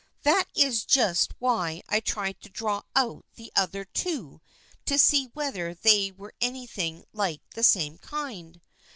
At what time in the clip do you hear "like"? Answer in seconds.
7.13-7.43